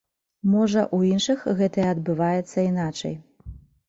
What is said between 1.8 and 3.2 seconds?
адбываецца іначай.